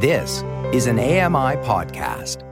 [0.00, 2.44] This is an AMI podcast.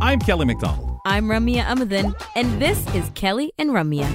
[0.00, 0.98] I'm Kelly McDonald.
[1.06, 4.08] I'm Ramya Amuthan, and this is Kelly and Ramya.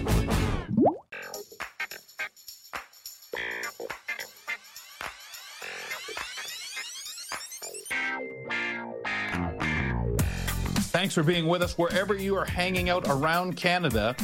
[10.92, 14.18] Thanks for being with us wherever you are hanging out around Canada.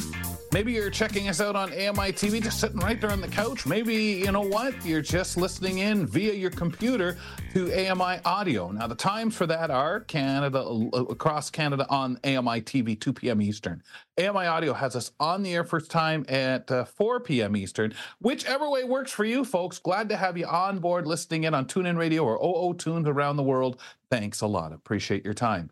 [0.53, 3.65] Maybe you're checking us out on AMI TV, just sitting right there on the couch.
[3.65, 7.17] Maybe, you know what, you're just listening in via your computer
[7.53, 8.71] to AMI audio.
[8.71, 10.59] Now, the times for that are Canada,
[10.95, 13.41] across Canada on AMI TV, 2 p.m.
[13.41, 13.83] Eastern.
[14.17, 17.57] AMI audio has us on the air first time at uh, 4 p.m.
[17.57, 17.93] Eastern.
[18.19, 19.79] Whichever way works for you, folks.
[19.79, 23.35] Glad to have you on board listening in on TuneIn Radio or OO Tunes around
[23.35, 23.81] the world.
[24.09, 24.71] Thanks a lot.
[24.71, 25.69] Appreciate your time.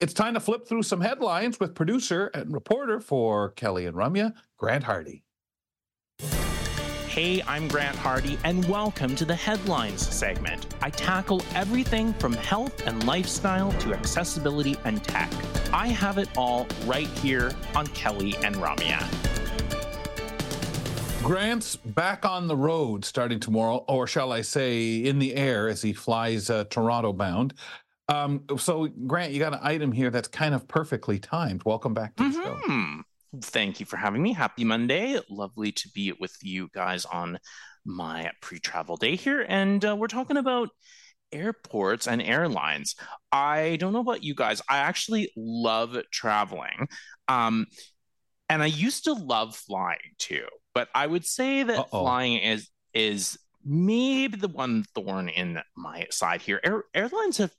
[0.00, 4.34] It's time to flip through some headlines with producer and reporter for Kelly and Ramya,
[4.58, 5.22] Grant Hardy.
[7.06, 10.66] Hey, I'm Grant Hardy, and welcome to the Headlines segment.
[10.82, 15.30] I tackle everything from health and lifestyle to accessibility and tech.
[15.72, 19.00] I have it all right here on Kelly and Ramya.
[21.22, 25.80] Grant's back on the road starting tomorrow, or shall I say, in the air as
[25.80, 27.54] he flies uh, Toronto bound.
[28.08, 31.64] Um, so, Grant, you got an item here that's kind of perfectly timed.
[31.64, 32.96] Welcome back to the mm-hmm.
[32.98, 33.02] show.
[33.40, 34.32] Thank you for having me.
[34.32, 35.18] Happy Monday.
[35.30, 37.38] Lovely to be with you guys on
[37.84, 39.44] my pre travel day here.
[39.48, 40.68] And uh, we're talking about
[41.32, 42.94] airports and airlines.
[43.32, 46.88] I don't know about you guys, I actually love traveling.
[47.28, 47.66] Um,
[48.48, 52.00] and I used to love flying too, but I would say that Uh-oh.
[52.02, 56.60] flying is is maybe the one thorn in my side here.
[56.62, 57.52] Air, airlines have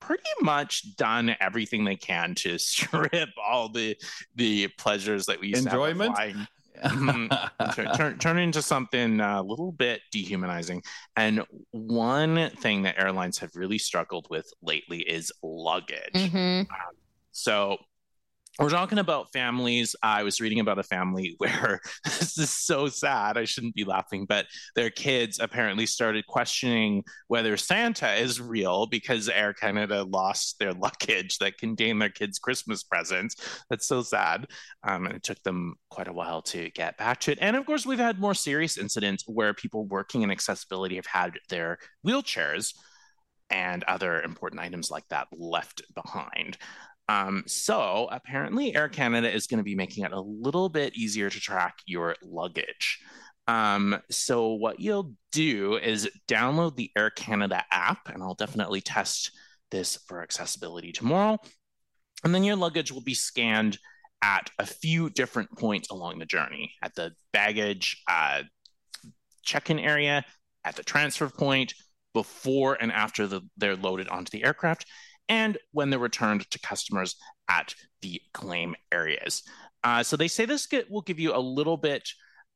[0.00, 3.96] pretty much done everything they can to strip all the
[4.34, 6.14] the pleasures that we used enjoyment.
[6.16, 6.48] to have
[6.82, 7.70] mm-hmm.
[7.72, 10.82] turn, turn, turn into something a little bit dehumanizing.
[11.16, 16.14] And one thing that airlines have really struggled with lately is luggage.
[16.14, 16.60] Mm-hmm.
[16.60, 16.96] Um,
[17.32, 17.78] so
[18.58, 19.94] we're talking about families.
[20.02, 23.38] I was reading about a family where this is so sad.
[23.38, 29.28] I shouldn't be laughing, but their kids apparently started questioning whether Santa is real because
[29.28, 33.36] Air Canada lost their luggage that contained their kids' Christmas presents.
[33.70, 34.46] That's so sad.
[34.82, 37.38] Um, and it took them quite a while to get back to it.
[37.40, 41.38] And of course, we've had more serious incidents where people working in accessibility have had
[41.48, 42.74] their wheelchairs
[43.50, 46.56] and other important items like that left behind.
[47.10, 51.28] Um, so apparently, Air Canada is going to be making it a little bit easier
[51.28, 53.00] to track your luggage.
[53.48, 59.32] Um, so what you'll do is download the Air Canada app, and I'll definitely test
[59.72, 61.38] this for accessibility tomorrow.
[62.22, 63.78] And then your luggage will be scanned
[64.22, 68.42] at a few different points along the journey at the baggage uh,
[69.42, 70.24] check in area,
[70.64, 71.74] at the transfer point,
[72.14, 74.86] before and after the, they're loaded onto the aircraft,
[75.30, 77.16] and when they're returned to customers
[77.48, 79.42] at the claim areas.
[79.82, 82.06] Uh, so they say this get, will give you a little bit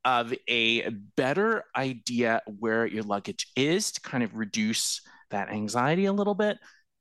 [0.04, 0.86] of a
[1.16, 6.58] better idea where your luggage is to kind of reduce that anxiety a little bit.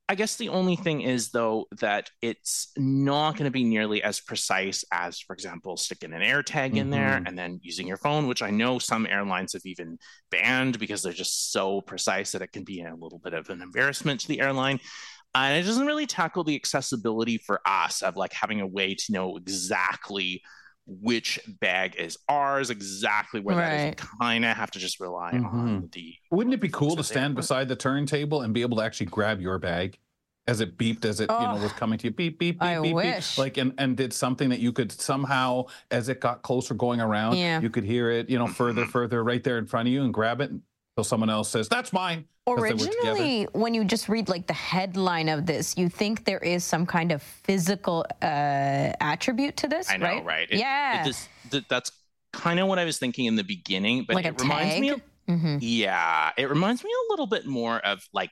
[0.08, 4.20] I guess the only thing is, though, that it's not going to be nearly as
[4.20, 6.78] precise as, for example, sticking an AirTag mm-hmm.
[6.78, 7.26] in there mm-hmm.
[7.26, 9.98] and then using your phone, which I know some airlines have even
[10.30, 13.62] banned because they're just so precise that it can be a little bit of an
[13.62, 14.80] embarrassment to the airline
[15.36, 19.12] and it doesn't really tackle the accessibility for us of like having a way to
[19.12, 20.42] know exactly
[20.86, 23.98] which bag is ours, exactly where right.
[23.98, 24.10] that is.
[24.20, 25.46] Kind of have to just rely mm-hmm.
[25.46, 26.14] on the.
[26.32, 29.42] Wouldn't it be cool to stand beside the turntable and be able to actually grab
[29.42, 29.98] your bag?
[30.46, 32.62] As it beeped, as it oh, you know was coming to you, beep beep beep
[32.62, 33.38] I beep wish.
[33.38, 37.00] beep, like and and did something that you could somehow, as it got closer going
[37.00, 37.62] around, yeah.
[37.62, 38.92] you could hear it, you know, further, mm-hmm.
[38.92, 40.52] further, right there in front of you, and grab it
[40.96, 45.46] until someone else says that's mine Originally, when you just read like the headline of
[45.46, 48.26] this, you think there is some kind of physical uh,
[49.00, 50.26] attribute to this, I know, right?
[50.26, 50.48] right?
[50.52, 51.92] It, yeah, it, that's
[52.34, 54.82] kind of what I was thinking in the beginning, but like it reminds tag?
[54.82, 54.90] me.
[54.90, 55.58] Of, mm-hmm.
[55.62, 58.32] Yeah, it reminds me a little bit more of like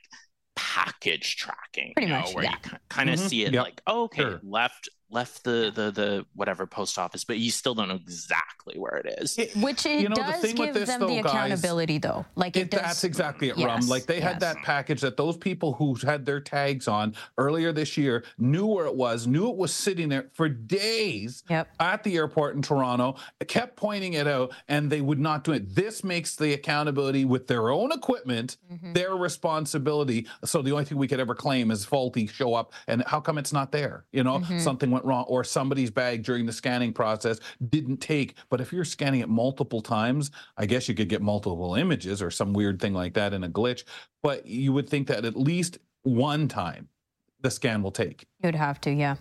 [0.56, 2.56] package tracking, pretty you know, much, where yeah.
[2.64, 3.28] you kind of mm-hmm.
[3.28, 3.62] see it yep.
[3.64, 4.40] like, oh, okay, sure.
[4.42, 8.96] left left the, the the whatever post office, but you still don't know exactly where
[8.96, 9.38] it is.
[9.38, 12.26] It, Which it you know, does the give this, them though, the accountability, guys, though.
[12.34, 13.88] Like it, it does, that's exactly it, yes, Rum.
[13.88, 14.24] Like they yes.
[14.24, 18.66] had that package that those people who had their tags on earlier this year knew
[18.66, 21.68] where it was, knew it was sitting there for days yep.
[21.80, 23.16] at the airport in Toronto,
[23.46, 25.74] kept pointing it out, and they would not do it.
[25.74, 28.92] This makes the accountability with their own equipment mm-hmm.
[28.92, 30.26] their responsibility.
[30.44, 33.38] So the only thing we could ever claim is faulty show up, and how come
[33.38, 34.04] it's not there?
[34.12, 34.58] You know, mm-hmm.
[34.58, 38.34] something went went wrong or somebody's bag during the scanning process didn't take.
[38.48, 42.30] But if you're scanning it multiple times, I guess you could get multiple images or
[42.30, 43.84] some weird thing like that in a glitch.
[44.22, 46.88] But you would think that at least one time
[47.40, 48.26] the scan will take.
[48.42, 49.16] You'd have to, yeah.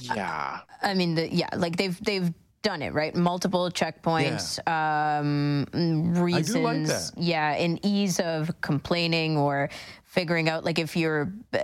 [0.00, 0.60] Yeah.
[0.82, 2.32] I mean, the, yeah, like they've they've
[2.62, 5.66] done it right, multiple checkpoints, um,
[6.14, 7.20] reasons, that.
[7.20, 9.68] yeah, and ease of complaining or
[10.14, 11.58] figuring out like if your uh,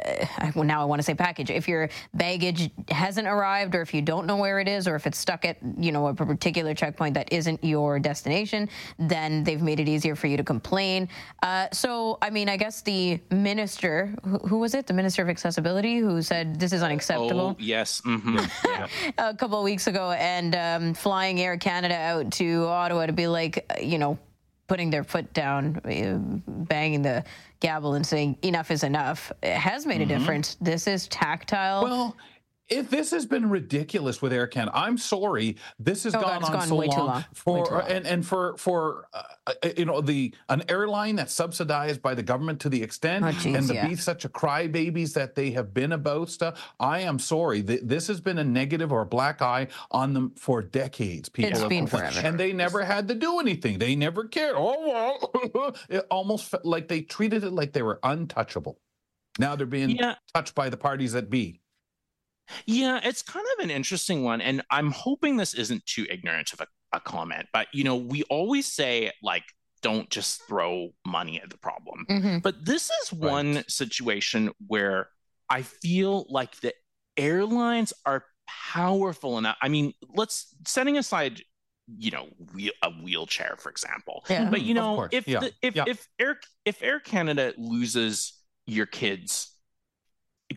[0.57, 4.03] well, now I want to say package if your baggage hasn't arrived or if you
[4.03, 7.15] don't know where it is or if it's stuck at you know a particular checkpoint
[7.15, 8.69] that isn't your destination
[8.99, 11.09] then they've made it easier for you to complain
[11.45, 15.29] uh, so I mean I guess the minister who, who was it the minister of
[15.29, 18.01] accessibility who said this is unacceptable Oh, yes.
[18.05, 18.89] hmm Yeah.
[19.19, 23.29] a couple of weeks ago and um, flying Air Canada out to Ottawa to be
[23.29, 24.19] like, you know,
[24.71, 26.17] putting their foot down, uh,
[26.49, 27.25] banging the
[27.59, 30.57] gavel and saying enough is enough it has made a difference.
[30.61, 31.83] This is tactile.
[31.83, 32.17] Well,
[32.71, 35.57] if this has been ridiculous with Air Canada, I'm sorry.
[35.79, 37.17] This has Oh, gone it's on gone so way too long, long.
[37.19, 37.83] Way for too long.
[37.89, 42.23] and and for for uh, uh, you know the an airline that's subsidized by the
[42.23, 43.89] government to the extent Oh, geez, and to yeah.
[43.89, 46.61] be such a crybabies that they have been about stuff.
[46.79, 47.63] I am sorry.
[47.63, 51.29] Th- This has been a negative or a black eye on them for decades.
[51.29, 52.21] People It's have been forever.
[52.23, 53.79] and they never had to do anything.
[53.79, 54.55] They never cared.
[54.57, 55.19] Oh
[55.55, 58.79] well, it almost felt like they treated it like they were untouchable.
[59.39, 60.15] Now they're being Yeah.
[60.35, 61.61] touched by the parties that be.
[62.67, 64.41] Yeah, it's kind of an interesting one.
[64.41, 68.23] And I'm hoping this isn't too ignorant of a, a comment, but you know, we
[68.25, 69.45] always say, like,
[69.83, 72.05] don't just throw money at the problem.
[72.11, 72.43] Mhm.
[72.43, 75.09] But this is one situation where
[75.49, 76.75] I feel like the
[77.17, 79.57] airlines are powerful enough.
[79.63, 81.43] I mean, let's setting aside,
[81.99, 84.25] you know, wheel, a wheelchair, for example.
[84.29, 84.51] Yeah.
[84.51, 85.41] But you know, if Yeah.
[85.41, 85.85] the, if Yeah.
[85.87, 88.35] if Air if Air Canada loses
[88.67, 89.57] your kids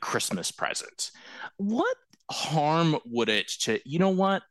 [0.01, 1.12] Christmas present,
[1.57, 1.95] what
[2.31, 4.44] harm would it to you know what?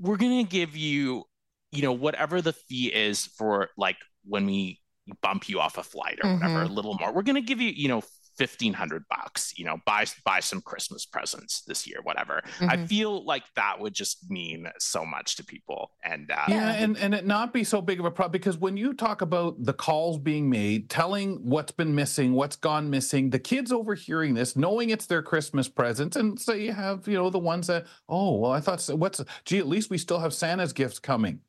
[0.00, 1.24] We're gonna give you,
[1.72, 4.80] you know, whatever the fee is for like when we
[5.22, 6.74] bump you off a flight or whatever, a mm-hmm.
[6.74, 7.12] little more.
[7.12, 8.02] We're gonna give you, you know,
[8.38, 9.52] fifteen hundred bucks.
[9.58, 12.40] You know, buy buy some Christmas presents this year, whatever.
[12.60, 12.88] I Mhm.
[12.88, 17.14] feel like that would just mean so much to people, and uh, Yeah, and, and
[17.14, 20.18] it not be so big of a problem because when you talk about the calls
[20.18, 25.06] being made, telling what's been missing, what's gone missing, the kids overhearing this, knowing it's
[25.06, 28.60] their Christmas presents, and say you have, you know, the ones that, oh, well, I
[28.60, 31.40] thought, so- what's, gee, at least we still have Santa's gifts coming.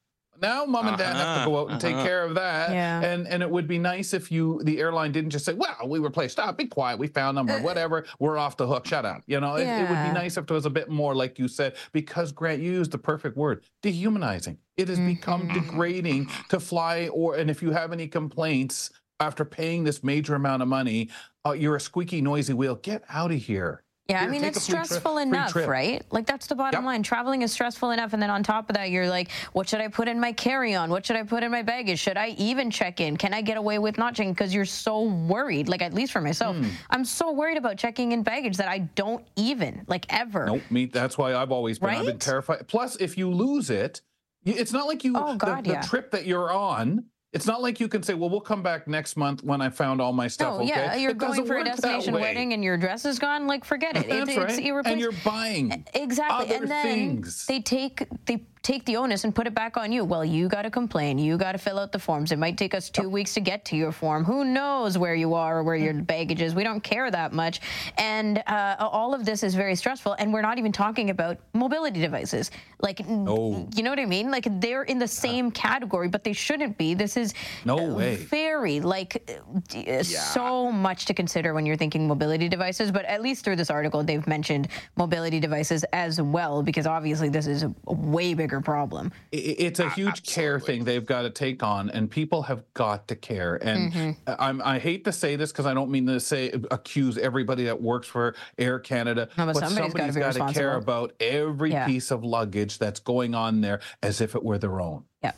[0.41, 2.71] Now mom and dad have to go out and take Uh-huh, care of that.
[2.71, 3.01] Yeah.
[3.01, 5.99] And and it would be nice if you the airline didn't just say, Well, we
[5.99, 9.21] replaced, stop, be quiet, we found them or whatever, we're off the hook, shut up.
[9.27, 11.47] You know, it, it would be nice if there was a bit more, like you
[11.47, 14.57] said, because Grant you used the perfect word, dehumanizing.
[14.77, 15.53] It has become Mhm.
[15.53, 20.61] degrading to fly or and if you have any complaints after paying this major amount
[20.61, 21.09] of money,
[21.45, 22.75] uh, you're a squeaky noisy wheel.
[22.75, 23.83] Get out of here.
[24.09, 26.03] Yeah, I mean, it's a free trip- stressful free enough, right?
[26.09, 26.85] Like, that's the bottom Yep.
[26.87, 27.03] line.
[27.03, 28.13] Traveling is stressful enough.
[28.13, 30.73] And then on top of that, you're like, what should I put in my carry
[30.73, 30.89] on?
[30.89, 31.99] What should I put in my baggage?
[31.99, 33.17] Should I even check in?
[33.17, 34.33] Can I get away with not checking?
[34.33, 35.69] Because you're so worried.
[35.69, 36.65] Like, at least for myself, Hmm.
[36.89, 40.47] I'm so worried about checking in baggage that I don't even, like, ever.
[40.47, 40.85] Nope, me.
[40.85, 41.89] That's why I've always been.
[41.91, 42.67] I've been terrified.
[42.67, 44.01] Plus, if you lose it,
[44.43, 45.13] it's not like you.
[45.15, 45.81] Oh, the- God, the, yeah.
[45.81, 47.05] trip that you're on.
[47.31, 50.01] It's not like you can say, "Well, we'll come back next month when I found
[50.01, 50.69] all my stuff." Oh, no, okay?
[50.69, 53.45] yeah, you're It going for a destination wedding and your dress is gone.
[53.45, 54.07] Like, forget it.
[54.09, 54.49] That's it right.
[54.49, 55.01] It's and irreplaceable.
[55.01, 55.85] you're buying.
[55.93, 56.55] Exactly.
[56.55, 57.45] and then things.
[57.45, 60.03] they take they take the onus and put it back on you.
[60.03, 61.17] Well, you got to complain.
[61.17, 62.31] You got to fill out the forms.
[62.31, 64.23] It might take us two weeks to get to your form.
[64.25, 66.53] Who knows where you are or where your baggage is?
[66.53, 67.61] We don't care that much.
[67.97, 70.13] And uh, all of this is very stressful.
[70.19, 72.51] And we're not even talking about mobility devices.
[72.81, 73.67] Like, No.
[73.75, 74.29] you know what I mean?
[74.29, 76.93] Like they're in the same category, but they shouldn't be.
[76.93, 77.33] This is
[77.63, 78.15] No uh, way.
[78.17, 82.91] very like uh, d- so much to consider when you're thinking mobility devices.
[82.91, 84.67] But at least through this article, they've mentioned
[84.97, 89.11] mobility devices as well, because obviously this is a way bigger problem.
[89.33, 92.63] I- I- it's a huge care thing they've got to take on, and people have
[92.73, 93.55] got to care.
[93.63, 94.31] And Mm-hmm.
[94.39, 97.81] I'm, I hate to say this because I don't mean to say accuse everybody that
[97.81, 101.85] works for Air Canada, No, but somebody's gotta be got to care about every Yeah.
[101.85, 105.03] piece of luggage that's going on there as if it were their own.
[105.23, 105.33] Yeah.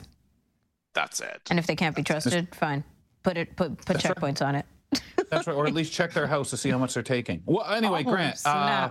[0.93, 1.41] that's it.
[1.49, 2.83] And if they can't be trusted, fine.
[3.23, 4.15] Put it put put That's right.
[4.15, 4.65] checkpoints on it.
[5.31, 7.41] That's right, or at least check their house to see how much they're taking.
[7.45, 8.39] Well, anyway, Oh, Grant.
[8.45, 8.89] Uh,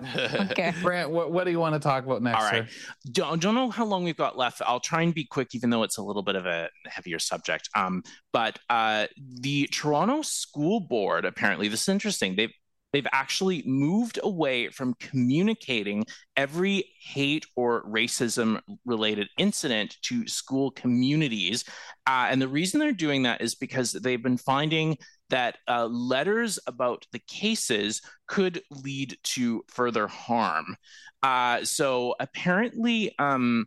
[0.50, 0.72] okay.
[0.82, 2.38] Grant, what, what do you want to talk about next?
[2.42, 2.66] All right.
[3.12, 4.62] Don't, don't know how long we've got left.
[4.64, 7.68] I'll try and be quick, even though it's a little bit of a heavier subject.
[7.74, 9.06] Um, but uh,
[9.40, 12.36] the Toronto School Board apparently this is interesting.
[12.36, 12.52] They've
[12.92, 16.04] they've actually moved away from communicating
[16.36, 21.64] every hate or racism related incident to school communities.
[22.06, 24.96] Uh, and the reason they're doing that is because they've been finding
[25.30, 30.76] that uh, letters about the cases could lead to further harm.
[31.22, 33.66] Uh, so apparently, um,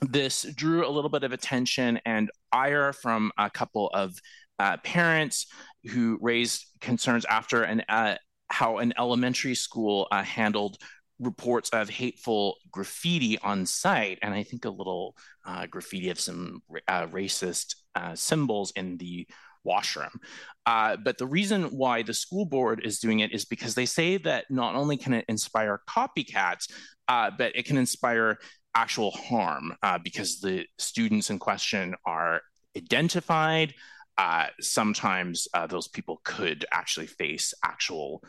[0.00, 4.18] this drew a little bit of attention and ire from a couple of
[4.58, 5.46] uh, parents
[5.90, 8.16] who raised concerns after an, uh,
[8.48, 10.78] how an elementary school uh, handled
[11.20, 16.62] reports of hateful graffiti on site, and I think a little uh, graffiti of some
[16.88, 19.26] uh, racist uh, symbols in the
[19.64, 20.20] washroom.
[20.66, 24.18] Uh, but the reason why the school board is doing it is because they say
[24.18, 26.70] that not only can it inspire copycats,
[27.08, 28.38] uh, but it can inspire
[28.74, 32.42] actual harm uh, because the students in question are
[32.76, 33.72] identified.
[34.16, 38.22] Uh, sometimes uh, those people could actually face actual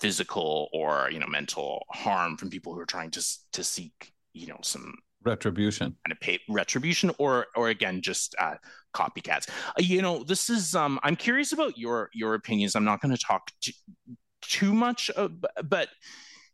[0.00, 4.46] physical or you know mental harm from people who are trying to to seek you
[4.46, 4.94] know some
[5.24, 5.96] retribution.
[6.06, 8.54] kind of pay retribution or or again just uh,
[8.94, 9.48] copycats.
[9.70, 12.74] Uh, you know this is um i'm curious about your your opinions.
[12.74, 13.72] I'm not going to talk too,
[14.42, 15.28] too much uh,
[15.64, 15.88] but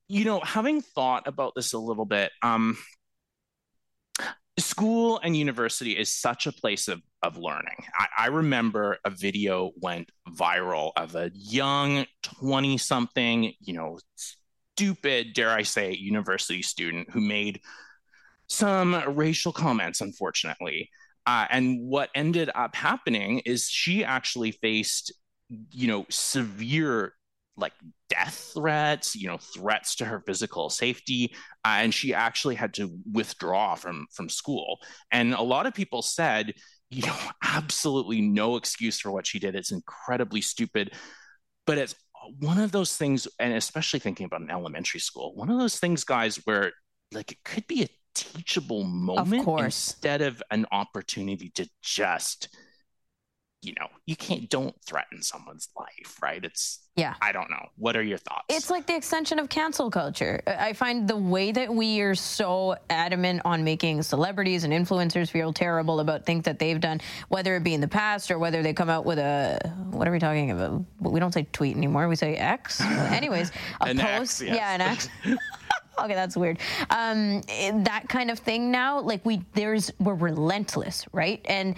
[0.09, 2.77] you know having thought about this a little bit um
[4.59, 7.77] school and university is such a place of, of learning.
[7.99, 13.99] I, I remember a video went viral of a young 20 something, you know,
[14.77, 17.61] stupid, dare I say, university student who made
[18.47, 20.91] some racial comments, unfortunately.
[21.27, 25.13] Uh, and what ended up happening is she actually faced,
[25.71, 27.15] you know, severe
[27.57, 27.73] like
[28.09, 31.35] death threats, you know, threats to her physical safety,
[31.65, 34.79] uh, and she actually had to withdraw from from school.
[35.11, 36.55] And a lot of people said,
[36.91, 39.55] you know, absolutely no excuse for what she did.
[39.55, 40.93] It's incredibly stupid,
[41.67, 41.95] but it's
[42.39, 46.05] one of those things, and especially thinking about an elementary school, one of those things,
[46.05, 46.73] guys, where
[47.13, 52.49] like it could be a teachable moment of instead of an opportunity to just
[53.65, 56.45] you know you can't don't threaten someone's life right?
[56.45, 57.15] It's yeah.
[57.21, 57.69] I don't know.
[57.77, 58.45] What are your thoughts?
[58.49, 60.41] It's like the extension of cancel culture.
[60.47, 65.53] I find the way that we are so adamant on making celebrities and influencers feel
[65.53, 68.73] terrible about things that they've done whether it be in the past or whether they
[68.73, 69.59] come out with a
[69.91, 70.85] what are we talking about?
[71.01, 72.09] We don't say tweet anymore.
[72.09, 72.81] We say x.
[72.81, 74.57] Anyways a post X, yes.
[74.57, 75.09] yeah an x
[75.99, 76.59] okay, that's weird.
[76.91, 77.43] Um,
[77.85, 81.41] that kind of thing now, like we, there's, we're relentless, right?
[81.47, 81.77] And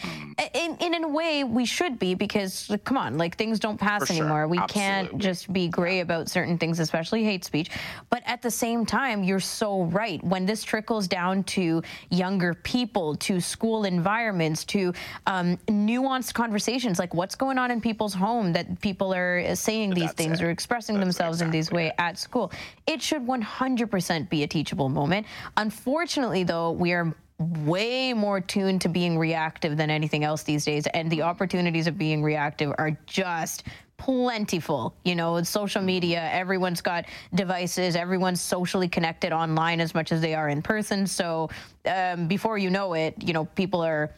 [0.54, 4.00] in, in, in a way, we should be because, come on, like things don't pass
[4.02, 4.16] For sure.
[4.24, 4.48] anymore.
[4.48, 4.80] We Absolutely.
[5.08, 7.70] can't just be gray about certain things, especially hate speech.
[8.10, 10.22] But at the same time, you're so right.
[10.24, 14.92] When this trickles down to younger people, to school environments, to
[15.26, 20.04] um, nuanced conversations, like what's going on in people's home that people are saying these
[20.04, 20.44] That's things it.
[20.44, 21.94] or expressing That's themselves in these way it.
[21.98, 22.52] at school.
[22.86, 25.26] It should 100% be a teachable moment.
[25.56, 30.86] Unfortunately, though, we are way more tuned to being reactive than anything else these days,
[30.88, 33.64] and the opportunities of being reactive are just
[33.98, 34.94] plentiful.
[35.04, 40.34] You know, social media, everyone's got devices, everyone's socially connected online as much as they
[40.34, 41.06] are in person.
[41.06, 41.50] So
[41.86, 44.14] um, before you know it, you know, people are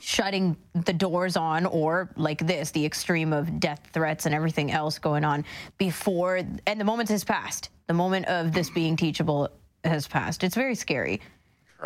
[0.00, 4.96] shutting the doors on or like this the extreme of death threats and everything else
[4.96, 5.44] going on
[5.76, 9.48] before and the moment has passed the moment of this being teachable
[9.84, 11.20] has passed it's very scary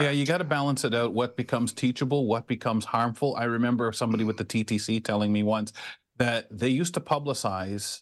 [0.00, 1.12] Yeah, you got to balance it out.
[1.12, 3.36] What becomes teachable, what becomes harmful.
[3.36, 5.74] I remember somebody with the TTC telling me once
[6.16, 8.00] that they used to publicize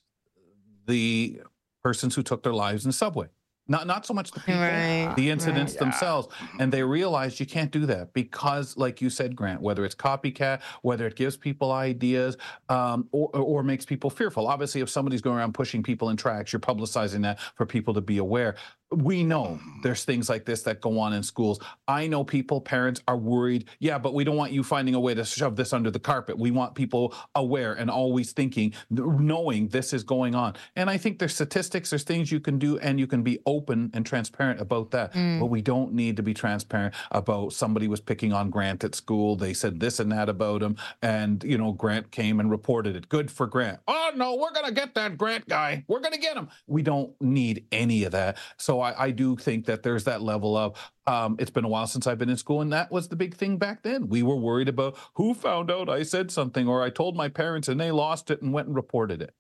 [0.86, 1.40] the
[1.82, 3.26] persons who took their lives in the subway.
[3.70, 5.80] Not not so much the people, Right, the incidents right.
[5.80, 5.84] Yeah.
[5.84, 6.28] themselves.
[6.58, 10.60] And they realized you can't do that because, like you said, Grant, whether it's copycat,
[10.82, 12.36] whether it gives people ideas,
[12.68, 14.48] um, or, or makes people fearful.
[14.48, 18.00] Obviously, if somebody's going around pushing people in tracks, you're publicizing that for people to
[18.00, 18.56] be aware.
[18.92, 21.60] We know there's things like this that go on in schools.
[21.86, 23.68] I know people, parents are worried.
[23.78, 26.38] Yeah, but we don't want you finding a way to shove this under the carpet.
[26.38, 30.54] We want people aware and always thinking, knowing this is going on.
[30.76, 33.90] And I think there's statistics, there's things you can do, and you can be open
[33.94, 35.12] and transparent about that.
[35.14, 35.40] Mm.
[35.40, 39.36] But we don't need to be transparent about somebody was picking on Grant at school.
[39.36, 43.08] They said this and that about him, and you know Grant came and reported it.
[43.08, 43.78] Good for Grant.
[43.86, 45.84] Oh no, we're gonna get that Grant guy.
[45.88, 46.48] We're gonna get him.
[46.66, 48.36] We don't need any of that.
[48.56, 50.92] So I, I do think that there's that level of.
[51.06, 53.34] Um, it's been a while since I've been in school, and that was the big
[53.34, 54.08] thing back then.
[54.08, 57.68] We were worried about who found out I said something or I told my parents
[57.68, 59.34] and they lost it and went and reported it.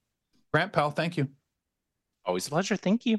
[0.52, 1.28] Grant Pal, thank you.
[2.24, 2.76] Always a pleasure.
[2.76, 3.18] Thank you.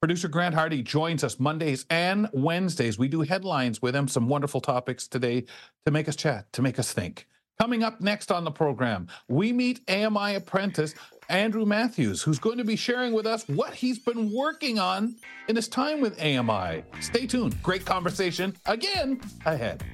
[0.00, 2.98] Producer Grant Hardy joins us Mondays and Wednesdays.
[2.98, 5.44] We do headlines with him, some wonderful topics today
[5.84, 7.26] to make us chat, to make us think.
[7.60, 10.94] Coming up next on the program, we meet AMI apprentice
[11.28, 15.14] Andrew Matthews, who's going to be sharing with us what he's been working on
[15.46, 16.82] in his time with AMI.
[17.02, 17.62] Stay tuned.
[17.62, 19.84] Great conversation again ahead.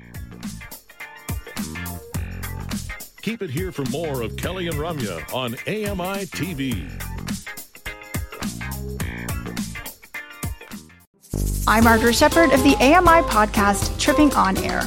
[3.23, 6.89] Keep it here for more of Kelly and Ramya on AMI TV.
[11.67, 14.87] I'm Margaret Shepard of the AMI podcast Tripping on Air.